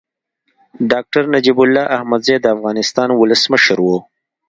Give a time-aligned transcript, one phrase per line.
[0.91, 3.87] ډاکټر نجيب الله احمدزی د افغانستان ولسمشر و.